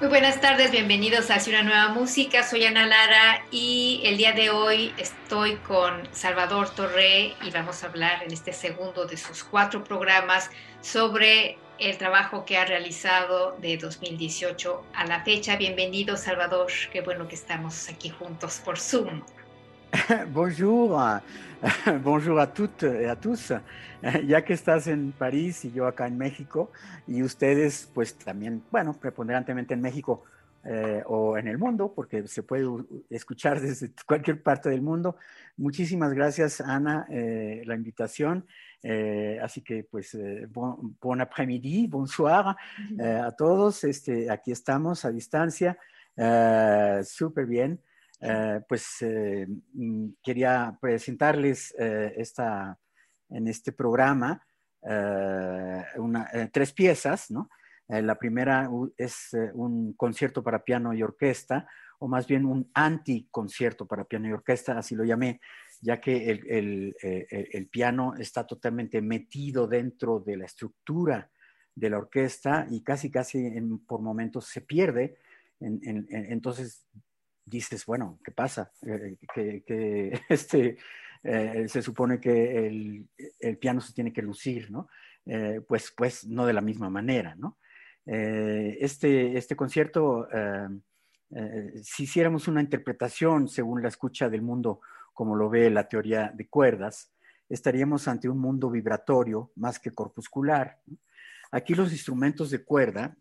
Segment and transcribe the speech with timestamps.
[0.00, 2.42] Muy buenas tardes, bienvenidos a Hacia una nueva música.
[2.42, 7.88] Soy Ana Lara y el día de hoy estoy con Salvador Torre y vamos a
[7.88, 13.76] hablar en este segundo de sus cuatro programas sobre el trabajo que ha realizado de
[13.76, 15.56] 2018 a la fecha.
[15.56, 16.72] Bienvenido, Salvador.
[16.90, 19.20] Qué bueno que estamos aquí juntos por Zoom.
[20.32, 21.00] Bonjour,
[22.04, 23.52] bonjour a toutes et a tous.
[24.26, 26.70] Ya que estás en París y yo acá en México,
[27.06, 30.24] y ustedes, pues también, bueno, preponderantemente en México
[30.64, 32.66] eh, o en el mundo, porque se puede
[33.10, 35.16] escuchar desde cualquier parte del mundo.
[35.58, 38.46] Muchísimas gracias, Ana, eh, la invitación.
[38.82, 40.16] Eh, así que, pues,
[40.48, 42.56] bon, bon après-midi, bonsoir
[43.00, 43.84] a todos.
[43.84, 45.76] Este, aquí estamos a distancia,
[47.02, 47.80] súper bien.
[48.22, 52.78] Eh, pues eh, mm, quería presentarles eh, esta,
[53.30, 54.44] en este programa
[56.52, 57.50] tres piezas, ¿no?
[57.86, 64.04] la primera es un concierto para piano y orquesta, o más bien un anti-concierto para
[64.04, 65.38] piano y orquesta, así lo llamé,
[65.82, 71.30] ya que el, piano está totalmente metido dentro de la estructura
[71.74, 73.50] de la orquesta y casi, casi
[73.86, 75.18] por momentos se pierde.
[75.60, 76.86] entonces
[77.44, 78.72] dices, bueno, ¿qué pasa?
[78.86, 80.76] Eh, que, este,
[81.22, 84.88] eh, se supone que el, piano se tiene que lucir, ¿no?
[85.26, 87.58] Eh, pues, pues no de la misma manera, ¿no?
[88.06, 90.26] este, este concierto,
[91.80, 94.80] si hiciéramos una interpretación según la escucha del mundo
[95.12, 97.12] como lo ve la teoría de cuerdas,
[97.48, 100.80] estaríamos ante un mundo vibratorio más que corpuscular.
[101.52, 103.16] Aquí los instrumentos de cuerda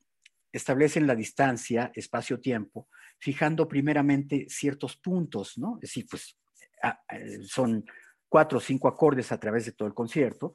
[0.52, 2.88] establecen la distancia, espacio-tiempo,
[3.20, 5.76] fijando primeramente ciertos puntos, ¿no?
[5.76, 6.38] Es decir, pues
[7.44, 7.86] son
[8.28, 10.54] cuatro o cinco acordes a través de todo el concierto,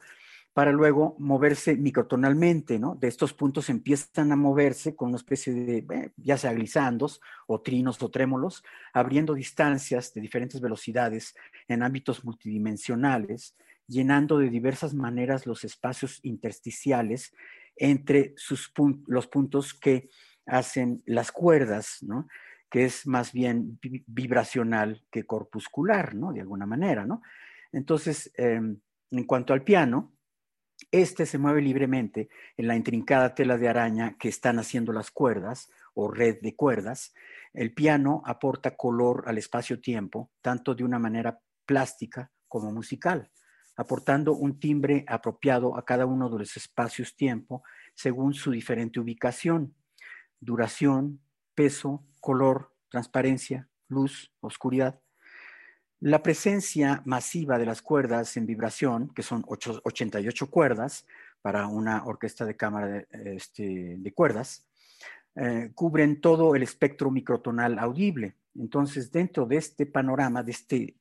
[0.55, 2.95] para luego moverse microtonalmente, ¿no?
[2.95, 7.61] De estos puntos empiezan a moverse con una especie de, eh, ya sea glisandos o
[7.61, 11.35] trinos o trémolos, abriendo distancias de diferentes velocidades
[11.67, 13.57] en ámbitos multidimensionales,
[13.89, 17.35] llenando de diversas maneras los espacios intersticiales
[17.77, 18.73] entre sus
[19.09, 20.09] los puntos que
[20.47, 22.29] hacen las cuerdas, ¿no?
[22.75, 26.33] Que es más bien vibracional que corpuscular, ¿no?
[26.33, 27.23] De alguna manera, ¿no?
[27.71, 28.81] Entonces, em,
[29.13, 30.13] en cuanto al piano,
[30.91, 35.71] este se mueve libremente en la intrincada tela de araña que están haciendo las cuerdas
[35.95, 37.15] o red de cuerdas.
[37.53, 43.31] El piano aporta color al espacio-tiempo, tanto de una manera plástica como musical
[43.77, 49.75] aportando un timbre apropiado a cada uno de los espacios-tiempo según su diferente ubicación,
[50.39, 51.21] duración,
[51.57, 54.99] peso, color, transparencia, luz, oscuridad.
[56.01, 61.07] La presencia masiva de las cuerdas en vibración, que son 88 cuerdas
[61.43, 64.67] para una orquesta de cámara de, este, cuerdas,
[65.37, 68.37] eh, cubren todo el espectro microtonal audible.
[68.55, 70.97] Entonces, dentro de este panorama, de este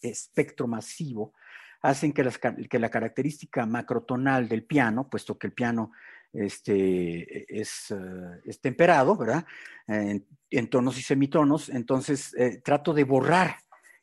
[0.00, 1.34] espectro masivo,
[1.82, 5.90] hacen que, la característica macrotonal del piano, puesto que el piano
[6.32, 9.44] este, es, eh, temperado, ¿verdad?
[9.86, 10.24] En,
[10.68, 13.56] tonos y semitonos, entonces eh, trato de borrar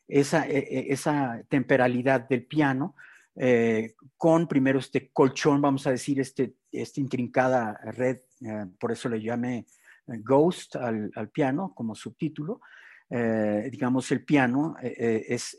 [0.07, 2.95] esa, e, e, esa temperalidad del piano
[3.35, 8.19] eh, con primero este colchón, vamos a decir, este, esta intrincada red,
[8.79, 9.65] por eso le llamé
[10.07, 12.61] Ghost al, piano como subtítulo.
[13.09, 15.57] digamos, el piano es,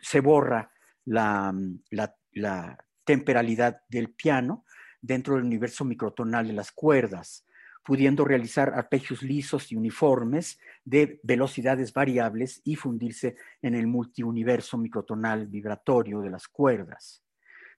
[0.00, 0.72] se borra
[1.06, 4.64] Mm, la, temperalidad del piano
[5.02, 7.44] dentro del universo microtonal de las cuerdas,
[7.84, 15.48] pudiendo realizar arpegios lisos y uniformes de velocidades variables y fundirse en el multiuniverso microtonal
[15.48, 17.24] vibratorio de las cuerdas.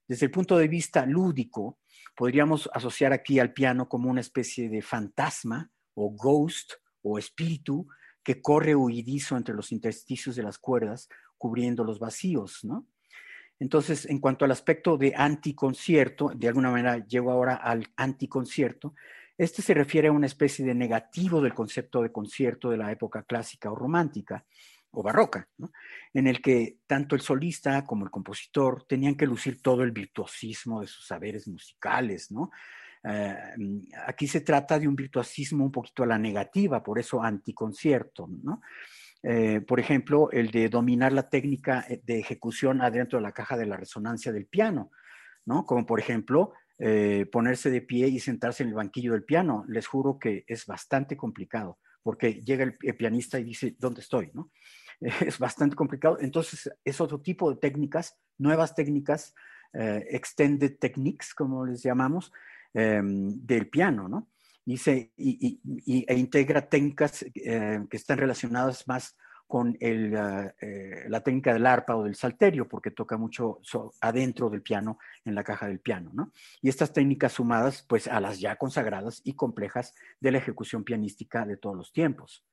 [0.07, 1.79] Desde el punto de vista lúdico,
[2.15, 7.87] podríamos asociar aquí al piano como una especie de fantasma o ghost o espíritu
[8.23, 12.87] que corre huidizo entre los intersticios de las cuerdas, cubriendo los vacíos, ¿no?
[13.59, 18.93] Entonces, en cuanto al aspecto de anticoncierto, de alguna manera llego ahora al anticoncierto,
[19.37, 23.23] este se refiere a una especie de negativo del concepto de concierto de la época
[23.23, 24.45] clásica o romántica
[24.91, 25.47] o barroca,
[26.13, 30.79] en el que tanto el solista como el compositor tenían que lucir todo el virtuosismo
[30.81, 32.49] de sus saberes musicales, ¿no?
[33.03, 33.35] Eh,
[34.07, 38.61] aquí se trata de un virtuosismo un poquito a la negativa, por eso anticoncierto, ¿no?
[39.27, 43.57] Eh, por ejemplo, el de dominar la técnica eh, de ejecución adentro de la caja
[43.57, 44.91] de la resonancia del piano,
[45.45, 45.65] ¿no?
[45.65, 49.65] Como por ejemplo, eh, ponerse de pie y sentarse en el banquillo del piano.
[49.67, 54.29] Les juro que es bastante complicado, porque llega el, pianista y dice, ¿dónde estoy?
[54.33, 54.51] ¿no?
[55.25, 56.19] Es bastante complicado.
[56.21, 59.33] Entonces, es otro tipo de técnicas, nuevas técnicas,
[59.73, 62.31] extended techniques, como les llamamos,
[62.73, 64.29] em, del piano, ¿no?
[64.77, 65.59] Se, y,
[66.07, 69.15] e integra técnicas eh, que están relacionadas más
[69.47, 73.61] con el, ah, eh, la técnica del arpa o del salterio, porque toca mucho
[74.01, 76.31] adentro del piano, en la caja del piano, ¿no?
[76.61, 81.45] Y estas técnicas sumadas, pues, a las ya consagradas y complejas de la ejecución pianística
[81.45, 82.43] de todos los tiempos.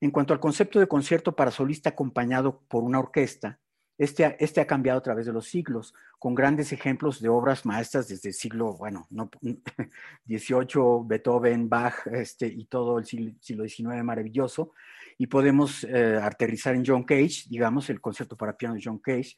[0.00, 3.60] En cuanto al concepto de concierto para solista acompañado por una orquesta,
[3.96, 8.08] este, este, ha cambiado a través de los siglos, con grandes ejemplos de obras maestras
[8.08, 9.30] desde el siglo, bueno, no,
[10.26, 14.72] XVIII, Beethoven, Bach este, y todo el siglo, XIX maravilloso.
[15.16, 19.36] Y podemos eh, aterrizar en John Cage, digamos, el concierto para piano de John Cage,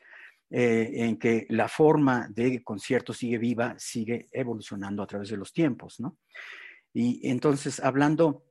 [0.49, 5.53] eh, en que la forma de concierto sigue viva, sigue evolucionando a través de los
[5.53, 6.17] tiempos, ¿no?
[6.95, 8.45] Y entonces, hablando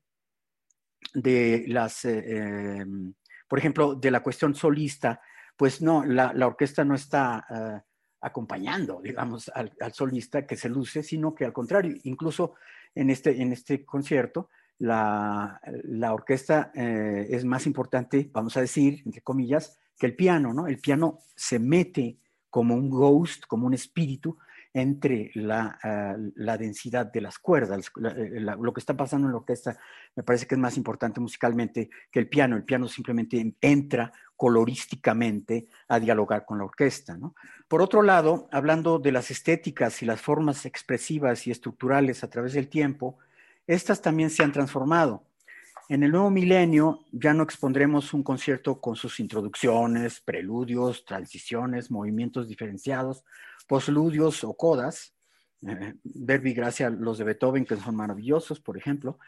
[1.13, 3.13] de las, eh, em,
[3.47, 5.21] por ejemplo, de la cuestión solista,
[5.55, 7.81] pues no, la, orquesta no está eh,
[8.21, 12.55] acompañando, digamos, al, solista que se luce, sino que al contrario, incluso
[12.93, 14.49] en este, en este concierto,
[14.79, 15.59] la,
[16.11, 20.67] orquesta eh, es más importante, vamos a decir, entre comillas, que el piano, ¿no?
[20.67, 22.17] El piano se mete
[22.49, 24.37] como un ghost, como un espíritu,
[24.75, 27.91] entre la, ah, la, densidad de las cuerdas.
[28.03, 29.77] Eh, lo que está pasando en la orquesta
[30.17, 32.57] me parece que es más importante musicalmente que el piano.
[32.57, 37.17] El piano simplemente entra colorísticamente a dialogar con la orquesta.
[37.67, 42.53] Por otro lado, hablando de las estéticas y las formas expresivas y estructurales a través
[42.53, 43.17] del tiempo,
[43.67, 45.23] estas también se han transformado.
[45.87, 52.47] En el nuevo milenio ya no expondremos un concierto con sus introducciones, preludios, transiciones, movimientos
[52.47, 53.23] diferenciados,
[53.67, 55.13] posludios o codas,
[55.67, 59.19] eh, verbi gracia los de Beethoven, que son maravillosos, por ejemplo,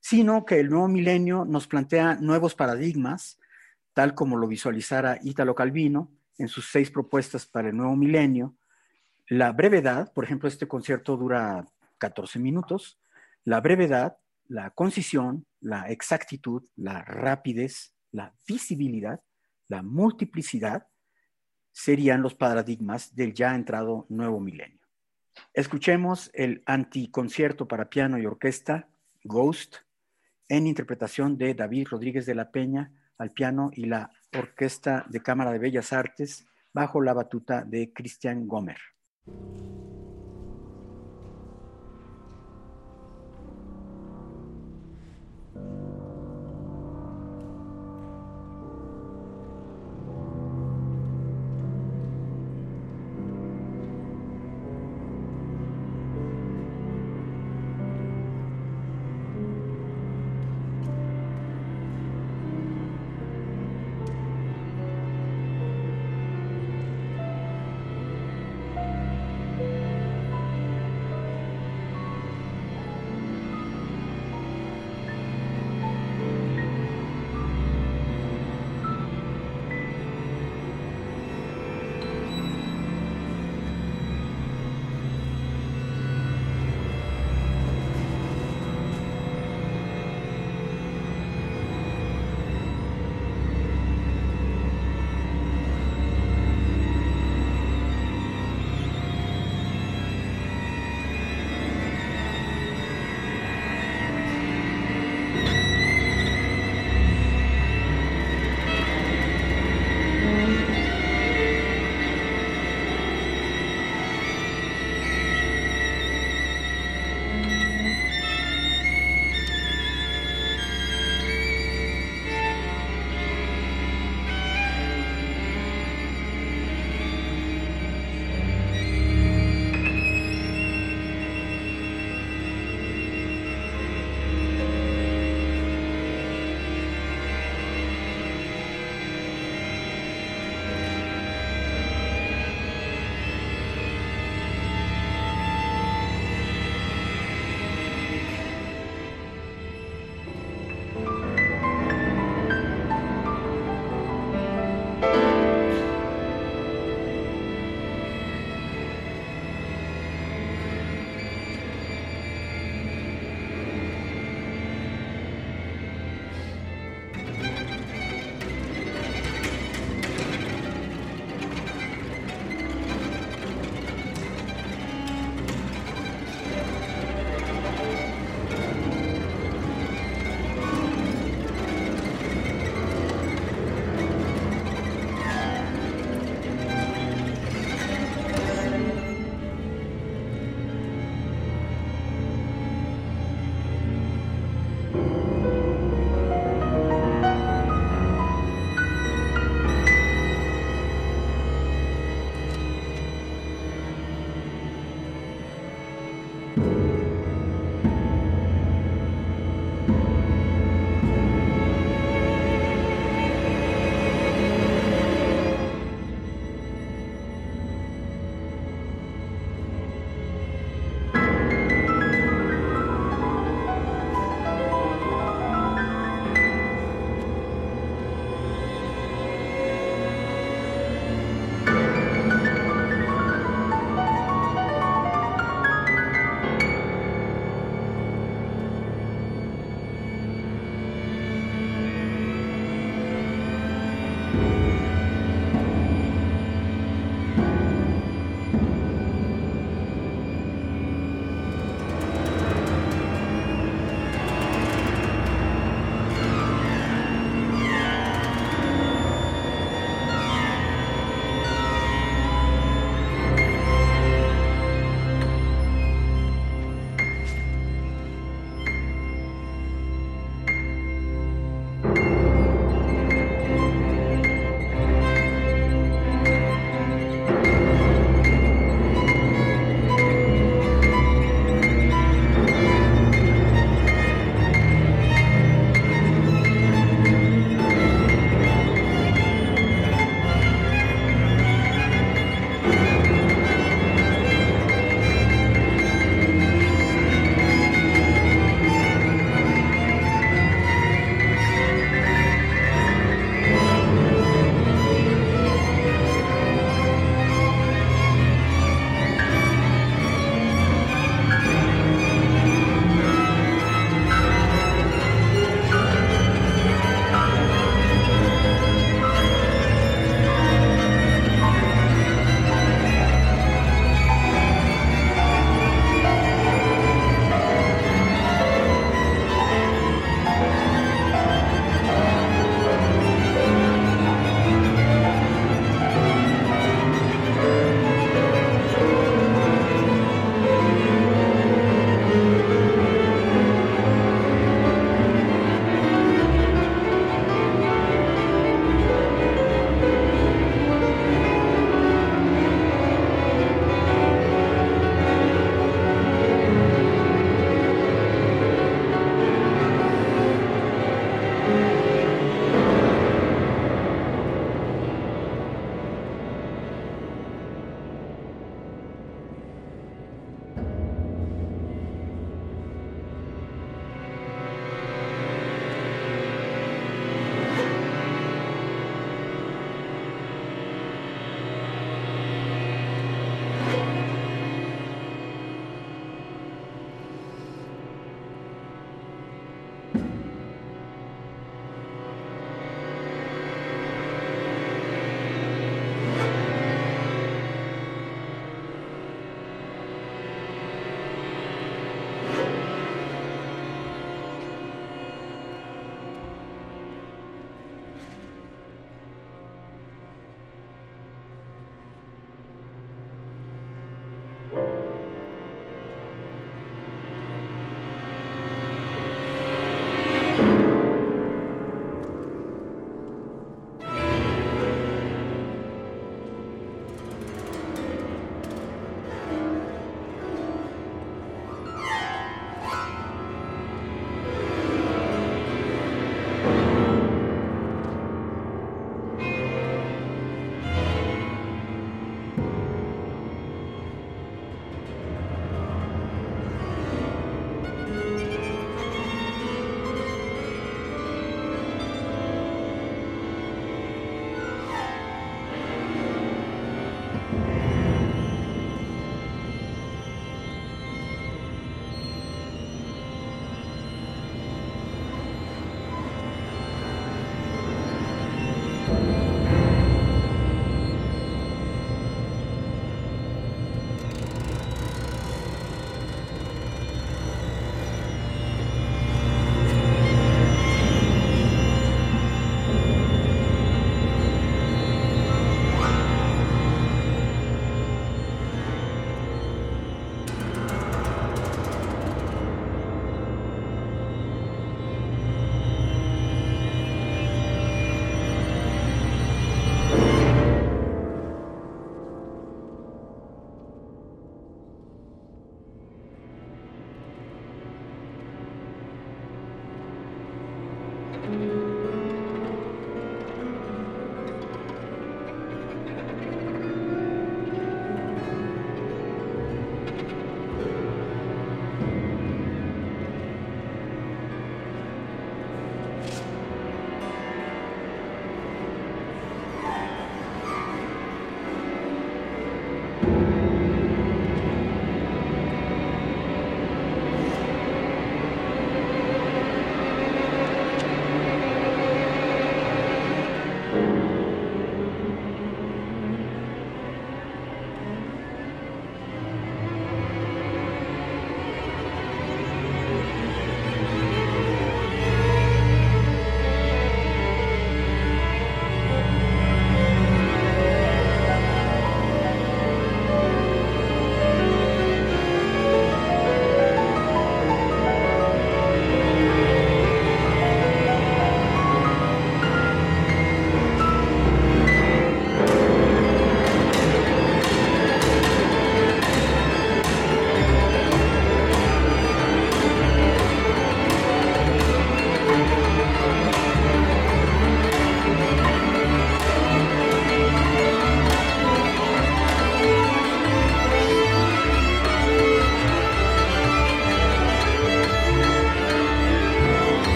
[0.00, 3.38] sino que el nuevo milenio nos plantea nuevos paradigmas,
[3.94, 8.56] tal como lo visualizara Italo Calvino en sus seis propuestas para el nuevo milenio.
[9.28, 11.66] La brevedad, por ejemplo, este concierto dura
[11.98, 12.98] 14 minutos,
[13.44, 14.18] la brevedad,
[14.48, 19.20] la concisión, la exactitud, la rapidez, la visibilidad,
[19.68, 20.86] la multiplicidad,
[21.70, 24.80] serían los paradigmas del ya entrado nuevo milenio.
[25.54, 28.88] Escuchemos el anticoncierto para piano y orquesta,
[29.24, 29.76] Ghost,
[30.48, 32.92] en interpretación de David Rodríguez de la Peña
[33.22, 38.46] al piano y la Orquesta de Cámara de Bellas Artes bajo la batuta de Christian
[38.46, 38.78] Gomer.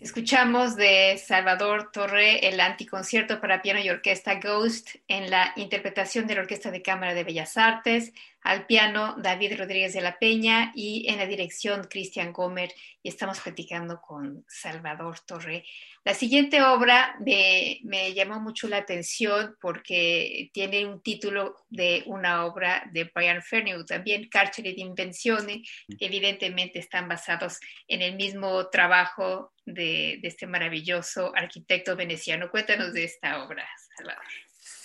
[0.00, 6.36] Escuchamos de Salvador Torre el anticoncierto para piano y orquesta Ghost en la interpretación de
[6.36, 8.12] la Orquesta de Cámara de Bellas Artes,
[8.48, 12.72] al piano David Rodríguez de la Peña y en la dirección Cristian Gomer.
[13.02, 15.64] Y estamos platicando con Salvador Torre.
[16.02, 22.46] La siguiente obra me, me llamó mucho la atención porque tiene un título de una
[22.46, 25.62] obra de Brian Fernew, también Carcere di Invenzione,
[25.98, 32.50] que evidentemente están basados en el mismo trabajo de, de, este maravilloso arquitecto veneciano.
[32.50, 34.24] Cuéntanos de esta obra, Salvador.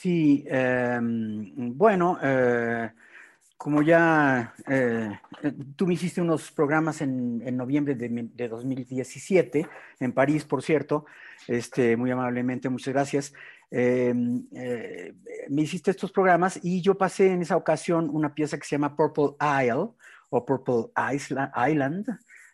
[0.03, 2.91] Sí, eh, bueno, eh,
[3.57, 5.19] como ya eh,
[5.75, 9.67] tú me hiciste unos programas en, noviembre de, de, 2017,
[9.99, 11.05] en París, por cierto,
[11.47, 13.33] este, muy amablemente, muchas gracias.
[13.71, 18.95] me hiciste estos programas y yo pasé en esa ocasión una pieza que se llama
[18.95, 19.89] Purple Isle
[20.29, 22.07] o Purple Island,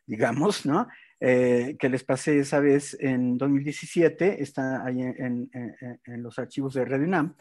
[0.06, 0.88] digamos, ¿no?
[1.22, 5.50] Eh, que les pasé esa vez en 2017, está ahí en,
[6.06, 7.36] los archivos de Radio UNAM.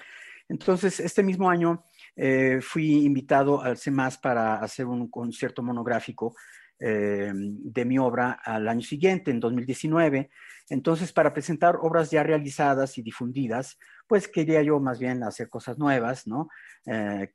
[0.48, 1.84] Entonces, este mismo año
[2.18, 6.34] eh, fui invitado al CEMAS para hacer un concierto monográfico
[6.80, 10.28] eh, de mi obra al año siguiente, en 2019.
[10.68, 15.78] Entonces, para presentar obras ya realizadas y difundidas, pues quería yo más bien hacer cosas
[15.78, 16.48] nuevas, ¿no?
[16.86, 17.28] Eh,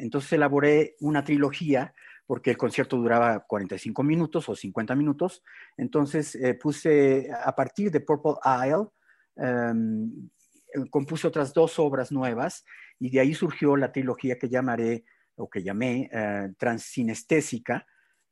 [0.00, 1.92] entonces elaboré una trilogía
[2.26, 5.42] porque el concierto duraba 45 minutos o 50 minutos.
[5.76, 8.88] Entonces eh, puse, a partir de Purple Isle,
[9.36, 10.30] um,
[10.88, 12.64] compuse otras dos obras nuevas
[13.02, 16.54] y de ahí surgió la trilogía que llamaré, o que llamé, uh,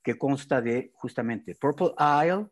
[0.03, 2.47] que consta de justamente Purple Isle,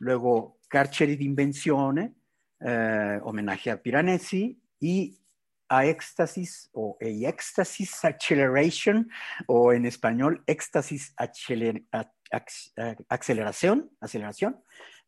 [0.00, 2.12] luego Carceri d'Invenzione,
[2.60, 5.18] uh, homenaje a Piranesi, y
[5.66, 9.08] a éxtasis o éxtasis acceleration
[9.46, 11.14] o en español éxtasis
[13.08, 14.62] aceleración, aceleración,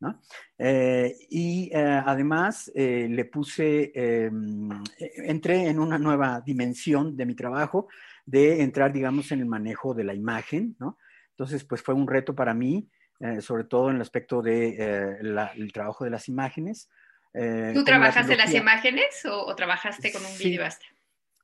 [0.05, 0.21] ¿no?
[0.59, 7.35] Eh, y eh, además eh, le puse, em, entré en una nueva dimensión de mi
[7.35, 7.89] trabajo
[8.25, 10.99] de entrar, digamos, en el manejo de la imagen, ¿no?
[11.31, 12.89] Entonces, pues fue un reto para mí,
[13.41, 16.89] sobre todo en el aspecto del de, trabajo de las imágenes,
[17.35, 20.51] eh, ¿Tú trabajaste las imágenes o, o, trabajaste con un sí.
[20.51, 20.87] video hasta?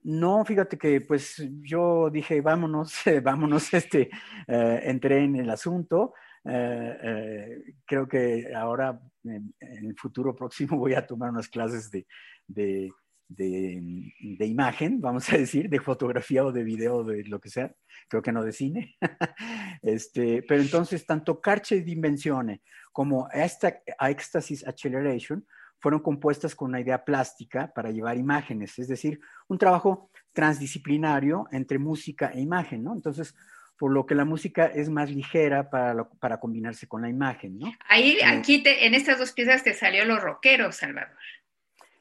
[0.03, 4.09] No, fíjate que pues yo dije, vámonos, vámonos, este,
[4.47, 6.15] eh, entré en el asunto.
[6.45, 12.07] Eh, creo que ahora, en, en, el futuro próximo, voy a tomar unas clases de,
[12.47, 12.91] de,
[13.29, 17.73] de, de, imagen, vamos a decir, de fotografía o de video, de lo que sea,
[18.09, 18.97] creo que no de cine.
[19.83, 25.47] este, pero entonces, tanto Carche Dimensione como esta Éxtasis Acceleration
[25.79, 31.79] fueron compuestas con una idea plástica para llevar imágenes, es decir, un trabajo transdisciplinario entre
[31.79, 32.93] música e imagen, ¿no?
[32.93, 33.35] Entonces,
[33.81, 37.59] por lo que la música es más ligera para, lo, para combinarse con la imagen,
[37.59, 37.73] ¿no?
[37.89, 41.17] Ahí, eh, aquí, te, en estas dos piezas te salió los rockeros, Salvador.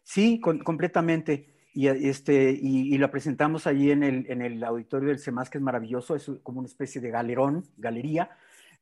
[0.04, 1.48] Sí, con, completamente.
[1.74, 5.58] Y, este, y, y, la presentamos allí en el, en el auditorio del CEMAS, que
[5.58, 8.30] es maravilloso, es como una especie de galerón, galería,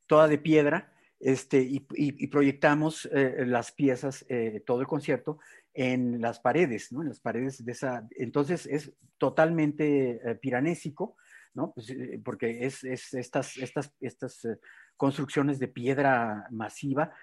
[0.07, 5.37] toda de piedra, este, y, y, y proyectamos eh, las piezas, eh, todo el concierto,
[5.75, 7.03] en las paredes, ¿no?
[7.03, 8.07] En las paredes de esa.
[8.17, 11.15] Entonces es totalmente eh, piranésico,
[11.57, 11.73] ¿no?
[11.73, 14.59] Pues, eh, porque es, es, estas, estas, estas eh,
[14.95, 17.13] construcciones de piedra masiva,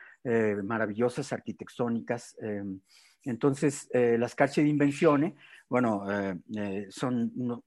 [0.62, 2.34] maravillosas, arquitectónicas.
[3.24, 5.34] entonces, las Carche de Invenzione,
[5.68, 6.06] bueno,
[6.88, 7.62] son uno,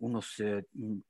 [0.00, 0.42] unos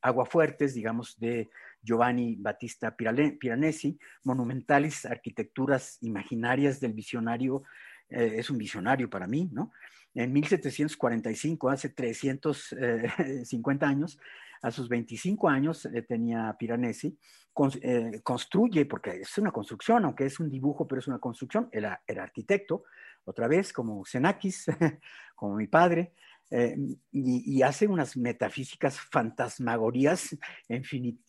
[0.02, 1.48] aguafuertes, digamos, de
[1.82, 7.64] Giovanni Battista Piranesi, monumentales arquitecturas imaginarias del visionario,
[8.08, 9.72] eh, es un visionario para mí, ¿no?
[10.14, 14.18] En 1745, hace 350 eh, años,
[14.62, 17.18] a sus 25 años eh, tenía Piranesi,
[17.52, 21.68] con, eh, construye, porque es una construcción, aunque es un dibujo, pero es una construcción,
[21.72, 22.84] era, era arquitecto,
[23.24, 24.66] otra vez como Xenakis,
[25.34, 26.14] como mi padre,
[26.54, 26.76] eh,
[27.12, 30.36] y, hace unas metafísicas fantasmagorías
[30.68, 30.82] en,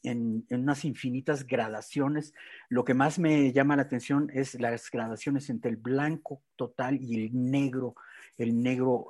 [0.03, 2.33] en, en, unas infinitas gradaciones.
[2.67, 7.23] Lo que más me llama la atención es las gradaciones entre el blanco total y
[7.23, 7.95] el negro,
[8.37, 9.07] el negro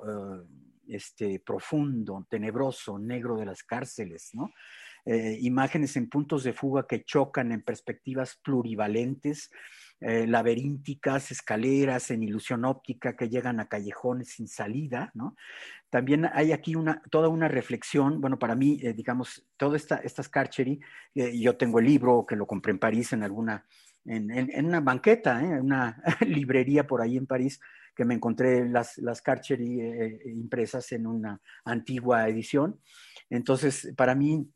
[0.88, 4.52] este, profundo, tenebroso, negro de las cárceles, ¿no?
[5.06, 9.50] Eh, imágenes en puntos de fuga que chocan en perspectivas plurivalentes,
[10.00, 15.36] eh, laberínticas, escaleras en ilusión óptica que llegan a callejones sin salida, ¿no?
[15.88, 20.28] También hay aquí una, toda una reflexión, bueno, para mí, eh, digamos, todas esta, estas
[20.28, 20.80] Carcheri,
[21.14, 23.64] eh, yo tengo el libro que lo compré en París en alguna,
[24.04, 27.60] en, en una banqueta, en una librería por ahí en París,
[27.94, 32.80] que me encontré las, las Carcheri impresas en una antigua edición.
[33.30, 34.48] Entonces, para mí,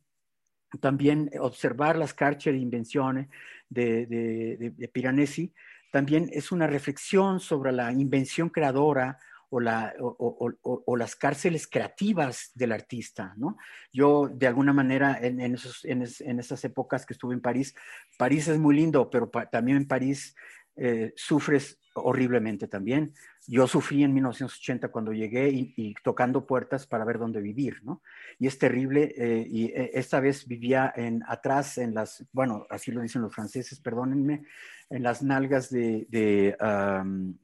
[0.81, 3.29] también observar las Carcher invenciones
[3.69, 5.53] de, de, de, de, Piranesi
[5.91, 9.19] también es una reflexión sobre la invención creadora
[9.51, 13.57] o, la, o, las cárceles creativas del artista, ¿no?
[13.91, 16.03] Yo, de alguna manera, en, en, esos, en,
[16.39, 17.75] esas épocas que estuve en París,
[18.19, 20.35] París es muy lindo, pero también en París
[20.77, 23.15] eh, sufres horriblemente también.
[23.47, 28.03] Yo sufrí en 1980 cuando llegué y, tocando puertas para ver dónde vivir, ¿no?
[28.39, 32.91] Y es terrible, eh, y eh, esta vez vivía en, atrás, en las, bueno, así
[32.91, 34.45] lo dicen los franceses, perdónenme,
[34.91, 36.57] en las nalgas de, de,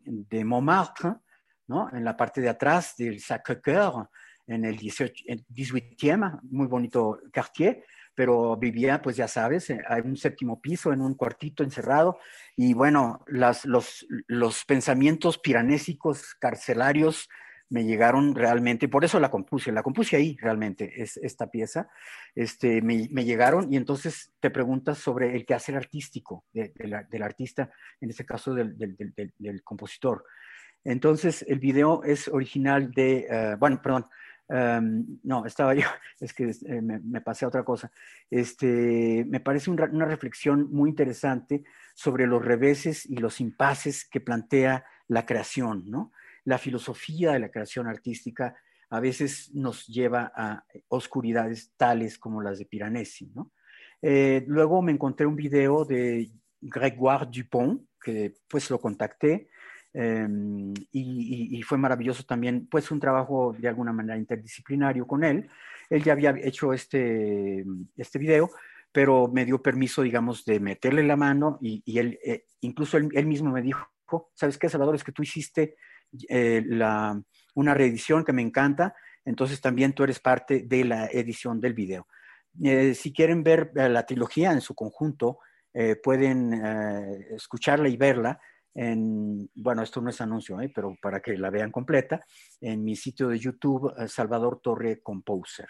[0.05, 1.15] de Montmartre,
[1.67, 1.91] ¿no?
[1.93, 4.09] En la parte de atrás del Sacré-Cœur,
[4.47, 10.61] en el 18, 18e, muy bonito quartier, pero vivía, pues ya sabes, en un séptimo
[10.61, 12.19] piso, en un cuartito encerrado,
[12.57, 13.67] y bueno, los,
[14.27, 17.29] los pensamientos piranésicos carcelarios
[17.71, 21.89] me llegaron realmente, por eso la compuse, la compuse ahí realmente, es esta pieza,
[22.35, 28.25] este, me, llegaron y entonces te preguntas sobre el quehacer artístico del artista, en este
[28.25, 28.77] caso del,
[29.65, 30.25] compositor.
[30.85, 34.07] Entonces, el video es original de, uh, bueno, perdón,
[34.47, 35.87] Um, no, estaba yo,
[36.21, 37.91] es que eh, me, pasé a otra cosa.
[38.31, 44.21] Este, me parece un, una reflexión muy interesante sobre los reveses y los impases que
[44.21, 46.13] plantea la creación, ¿no?
[46.45, 48.57] La filosofía de la creación artística
[48.91, 53.51] a veces nos lleva a oscuridades tales como las de Piranesi, ¿no?
[54.03, 56.31] Eh, luego me encontré un video de
[56.61, 59.49] Grégoire Dupont, que pues lo contacté,
[59.97, 65.49] Em, y, fue maravilloso también, pues un trabajo de alguna manera interdisciplinario con él.
[65.89, 67.65] Él ya había hecho este,
[67.97, 68.51] este video,
[68.91, 73.53] pero me dio permiso, digamos, de meterle la mano y, él, eh, incluso él, mismo
[73.53, 73.87] me dijo,
[74.35, 74.97] ¿sabes qué, Salvador?
[74.97, 75.77] Es que tú hiciste
[76.29, 77.21] eh, la,
[77.55, 82.09] una reedición que me encanta, entonces también tú eres parte de la edición del video.
[82.63, 85.39] Eh, si quieren ver la trilogía en su conjunto,
[86.05, 86.55] pueden
[87.35, 88.39] escucharla y verla
[88.75, 90.71] en, bueno, esto no es anuncio, ¿eh?
[90.75, 92.25] pero para que la vean completa,
[92.61, 95.69] en mi sitio de YouTube, eh, Salvador Torre Composer.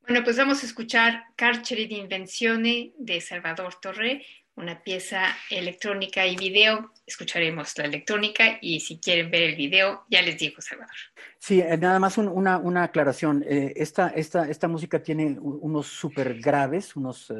[0.00, 4.24] Bueno, pues vamos a escuchar Carceri di Invenzione de Salvador Torre,
[4.56, 6.92] una pieza electrónica y video.
[7.06, 10.96] Escucharemos la electrónica y si quieren ver el video, ya les digo, Salvador.
[11.38, 13.44] Sí, eh, nada más una, una, aclaración.
[13.46, 17.32] esta, esta, esta, música tiene unos súper graves, unos,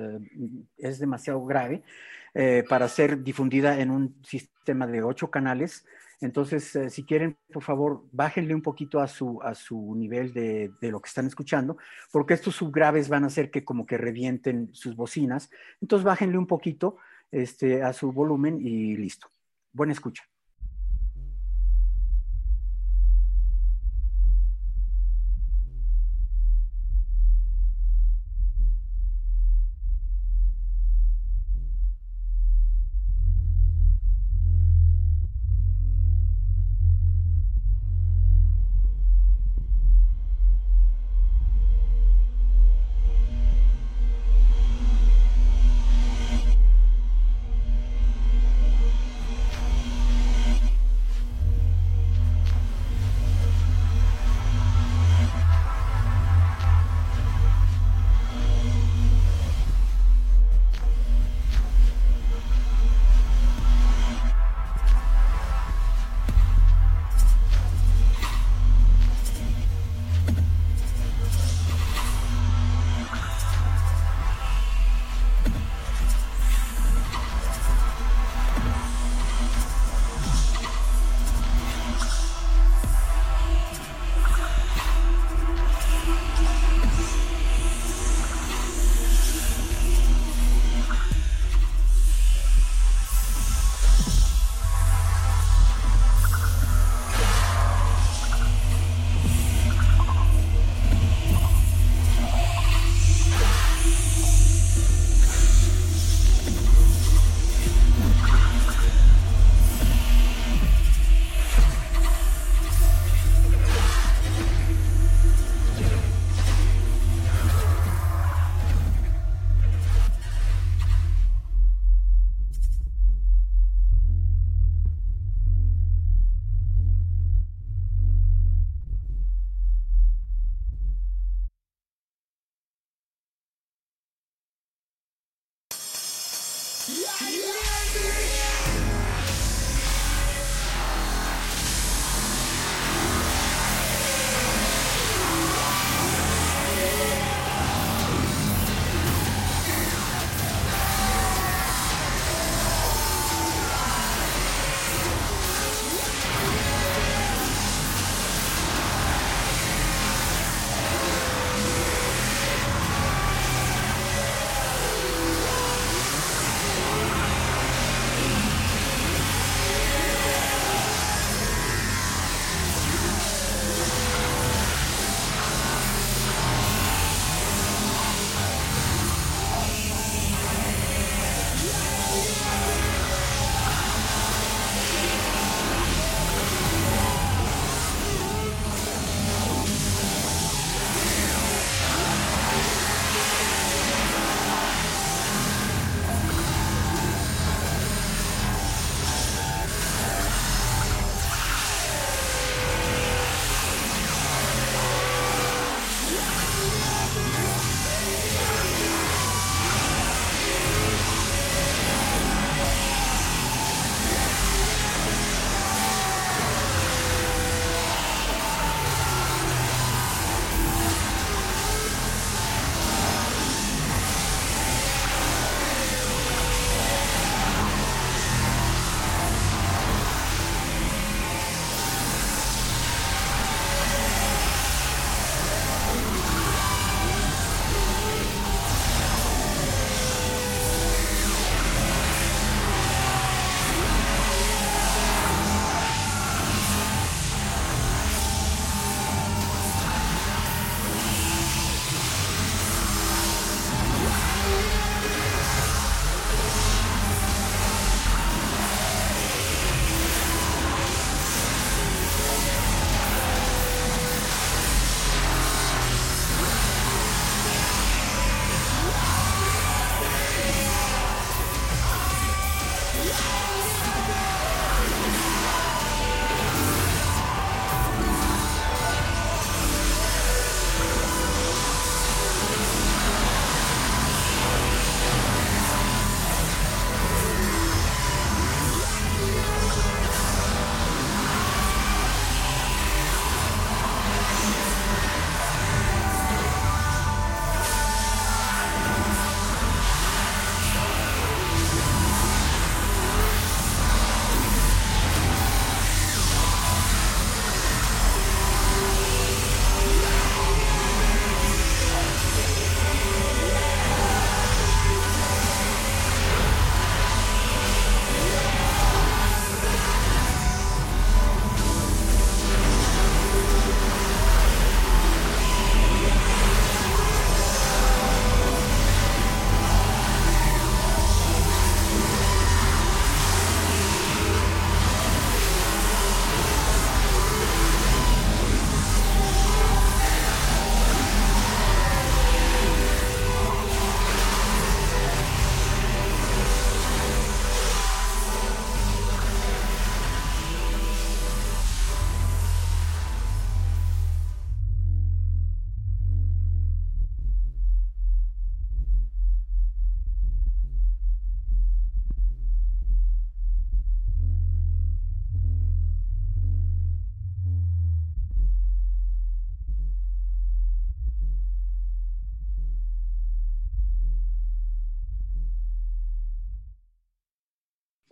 [0.79, 1.83] es demasiado grave.
[2.39, 5.87] Eh, para ser difundida en un sistema de ocho canales.
[6.21, 10.73] Entonces, eh, si quieren, por favor, bájenle un poquito a su, a su nivel de,
[10.81, 11.77] de, lo que están escuchando,
[12.11, 15.51] porque estos subgraves van a hacer que como que revienten sus bocinas.
[15.81, 16.97] Entonces, bájenle un poquito
[17.31, 19.29] este, a su volumen y listo.
[19.73, 20.25] Buena escucha.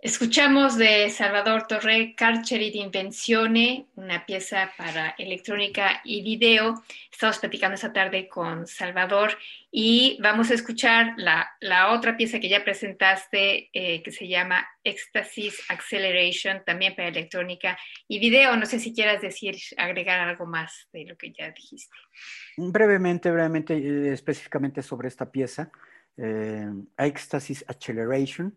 [0.05, 6.83] Escuchamos de Salvador Torre Carceri di Invenzione, una pieza para electrónica y video.
[7.11, 9.35] Estamos platicando esta tarde con Salvador
[9.71, 14.63] y vamos a escuchar la, la otra pieza que ya presentaste eh, que se llama
[14.83, 17.75] Ecstasy Acceleration, también para electrónica
[18.07, 18.55] y video.
[18.57, 21.97] No sé si quieras decir, agregar algo más de lo que ya dijiste.
[22.57, 25.71] Brevemente, brevemente, eh, específicamente sobre esta pieza,
[26.15, 28.55] eh, Acceleration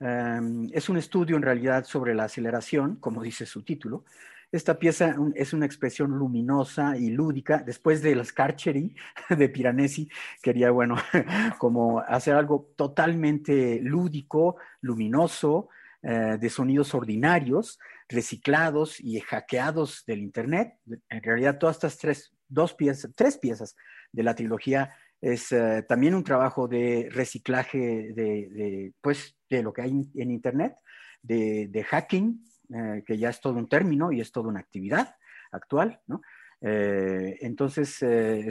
[0.00, 4.04] Em, es un estudio en realidad sobre la aceleración, como dice su título.
[4.50, 7.58] Esta pieza es una expresión luminosa y lúdica.
[7.58, 8.94] Después de las Carcheri
[9.28, 10.08] de Piranesi,
[10.42, 10.96] quería, bueno,
[11.58, 15.68] como hacer algo totalmente lúdico, luminoso,
[16.00, 17.78] eh, de sonidos ordinarios,
[18.08, 20.78] reciclados y hackeados del Internet.
[21.08, 23.76] En realidad, todas estas tres, dos piezas, tres piezas
[24.12, 29.82] de la trilogía es eh, también un trabajo de reciclaje de, pues, de lo que
[29.82, 30.76] hay en Internet,
[31.22, 32.44] de, hacking,
[32.74, 35.16] eh, que ya es todo un término y es toda una actividad
[35.52, 36.20] actual, ¿no?
[36.60, 38.04] Eh, entonces,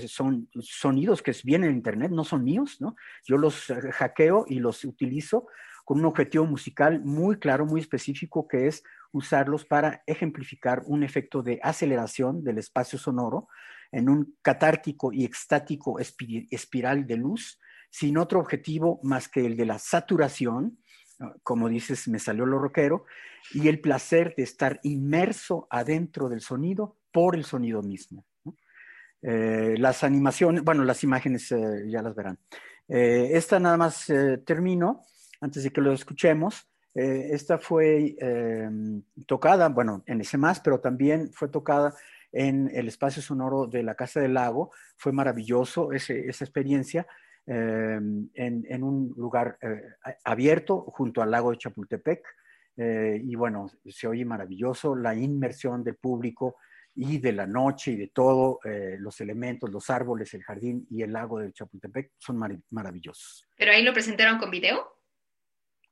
[0.08, 2.96] son sonidos que vienen en Internet, no son míos, ¿no?
[3.26, 5.48] Yo los hackeo y los utilizo
[5.84, 11.42] con un objetivo musical muy claro, muy específico, que es usarlos para ejemplificar un efecto
[11.42, 13.48] de aceleración del espacio sonoro
[13.92, 19.66] en un catártico y extático espiral de luz, sin otro objetivo más que el de
[19.66, 20.78] la saturación,
[21.44, 23.06] como dices, me salió lo rockero,
[23.54, 28.26] y el placer de estar inmerso adentro del sonido por el sonido mismo.
[29.22, 32.38] Eh, las animaciones, bueno, las imágenes eh, ya las verán.
[32.88, 34.06] Eh, esta nada más
[34.46, 35.04] termino,
[35.42, 36.68] antes de que lo escuchemos.
[36.94, 38.16] esta fue
[39.28, 41.94] tocada, bueno, en ese más, pero también fue tocada
[42.32, 44.72] en el espacio sonoro de la Casa del Lago.
[44.98, 47.06] Fue maravilloso esa experiencia
[47.50, 47.98] eh,
[48.34, 49.82] en, un lugar eh,
[50.26, 52.22] abierto junto al lago de Chapultepec.
[52.76, 56.58] Eh, y bueno, se oye maravilloso la inmersión del público
[56.94, 58.60] y de la noche y de todo,
[58.98, 62.40] los elementos, los árboles, el jardín y el lago de Chapultepec son
[62.72, 63.48] maravillosos.
[63.56, 64.98] ¿Pero ahí lo presentaron con video?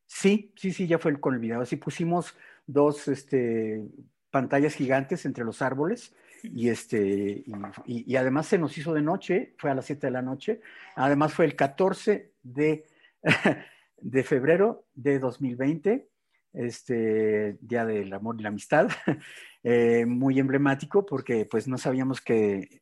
[0.08, 1.62] Sí, sí, sí, ya fue con el video.
[1.62, 2.36] Así pusimos
[2.66, 3.84] dos este,
[4.32, 6.12] pantallas gigantes entre los árboles
[6.54, 7.44] y, este,
[7.86, 10.62] y, además se nos hizo de noche, fue a las 7 de la noche.
[10.96, 12.86] Además fue el 14 de,
[13.98, 16.10] de febrero de 2020,
[16.54, 18.90] este Día del Amor y la Amistad,
[19.64, 22.82] eh, muy emblemático porque pues no sabíamos que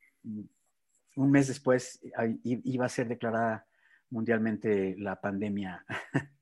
[1.16, 2.00] un mes después
[2.44, 3.68] iba a ser declarada
[4.10, 5.86] mundialmente la pandemia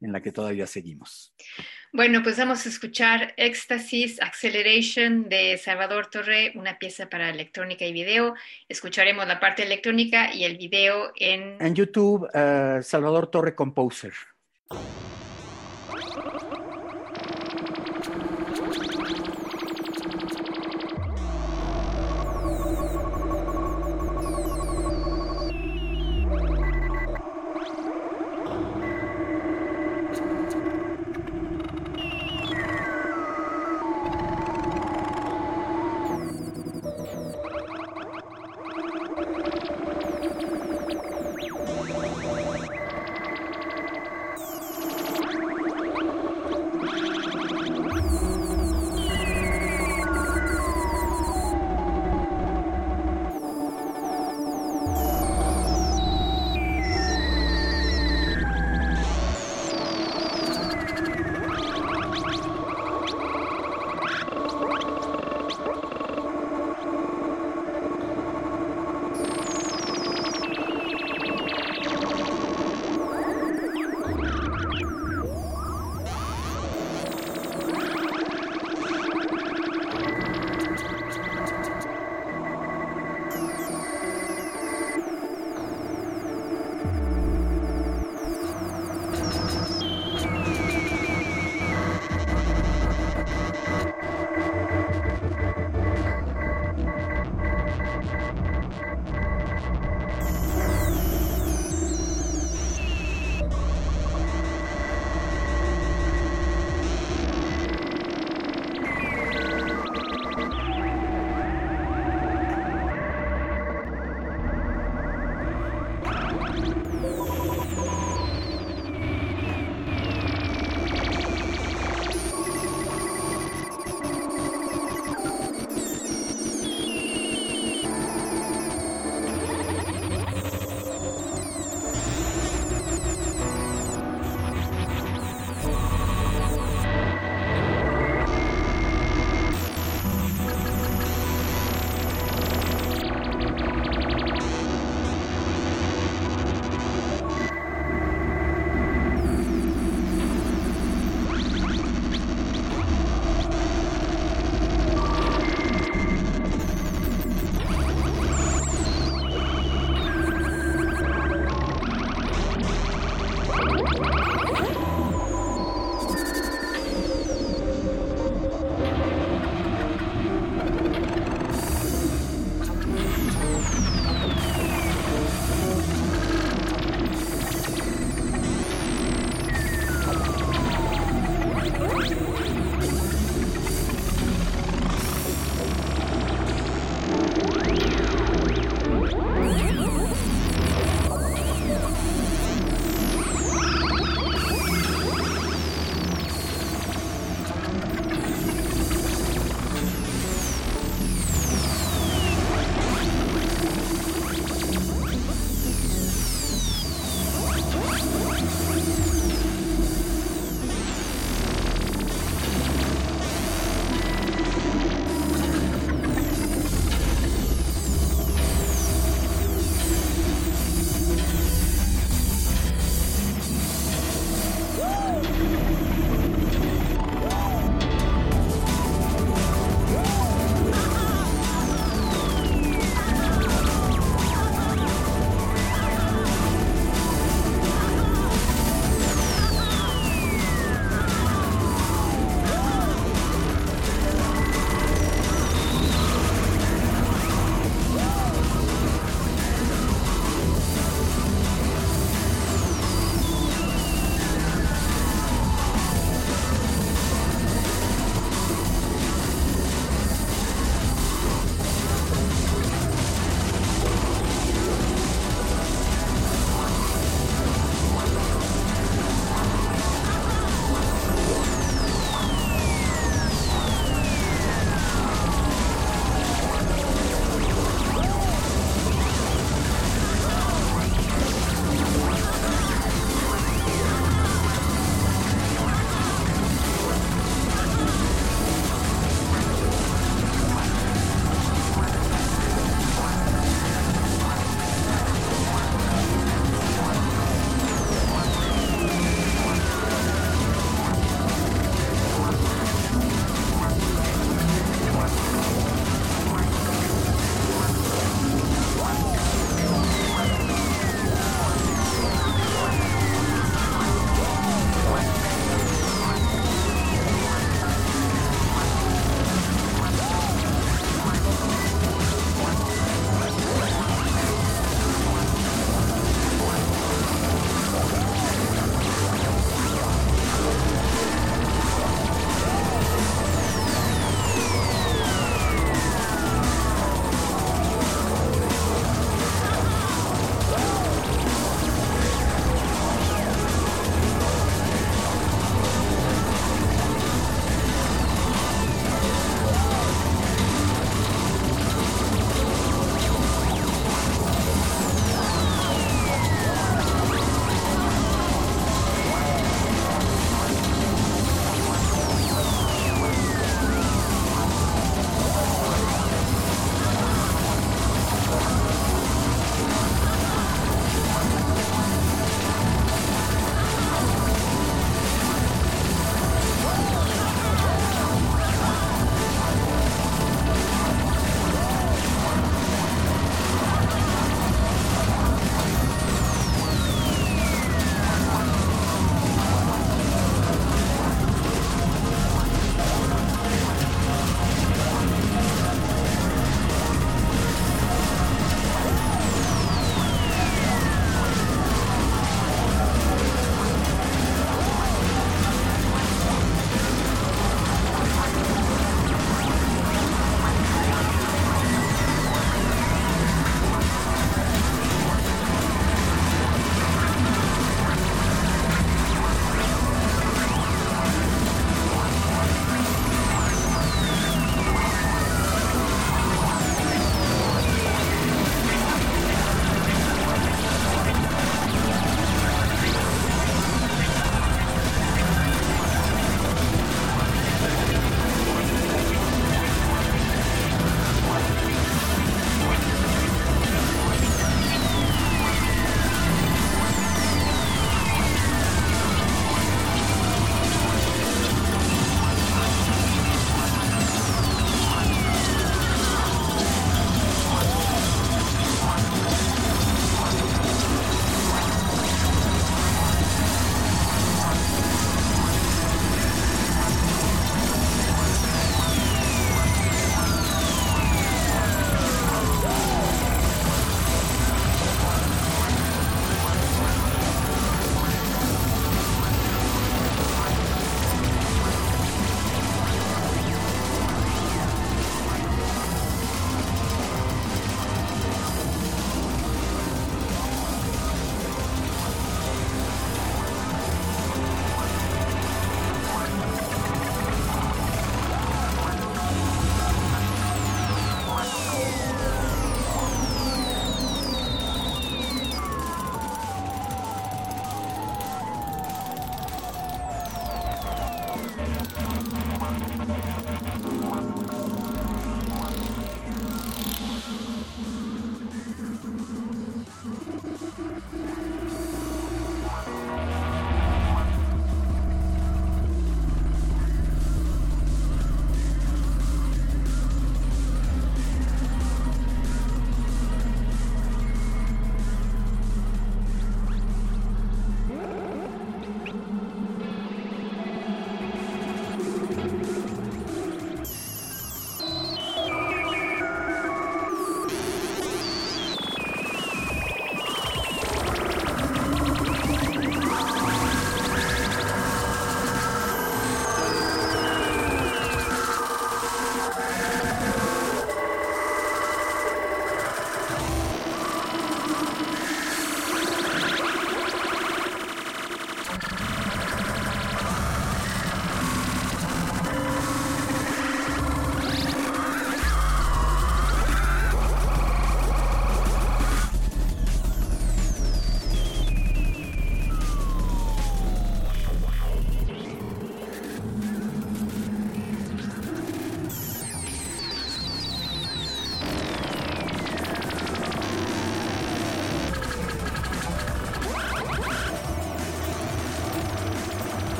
[0.00, 1.34] en la que todavía seguimos.
[1.92, 7.92] Bueno, pues vamos a escuchar Éxtasis Acceleration de Salvador Torre, una pieza para electrónica y
[7.92, 8.34] video.
[8.68, 11.56] Escucharemos la parte electrónica y el video en...
[11.60, 14.12] En YouTube, uh, Salvador Torre Composer.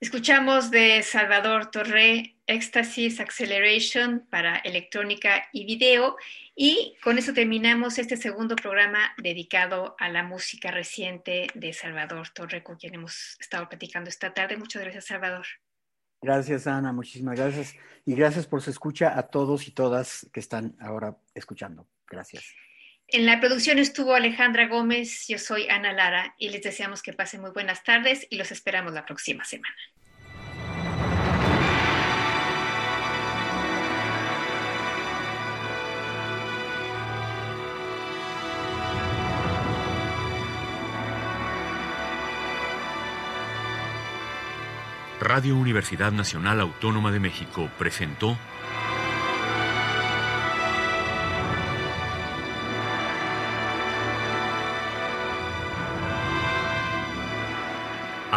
[0.00, 6.16] Escuchamos de Salvador Torre Éxtasis Acceleration para electrónica y video
[6.54, 12.62] y con eso terminamos este segundo programa dedicado a la música reciente de Salvador Torre
[12.62, 14.56] con quien hemos estado platicando esta tarde.
[14.56, 15.46] Muchas gracias Salvador.
[16.20, 20.76] Gracias Ana, muchísimas gracias y gracias por su escucha a todos y todas que están
[20.80, 21.88] ahora escuchando.
[22.06, 22.44] Gracias.
[23.14, 27.42] En la producción estuvo Alejandra Gómez, yo soy Ana Lara y les deseamos que pasen
[27.42, 29.76] muy buenas tardes y los esperamos la próxima semana.
[45.20, 48.36] Radio Universidad Nacional Autónoma de México presentó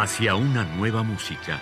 [0.00, 1.60] Hacia una nueva música.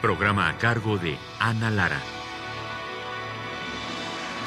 [0.00, 2.00] Programa a cargo de Ana Lara.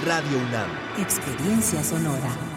[0.05, 0.69] Radio UNAM.
[0.97, 2.52] Experiencia sonora.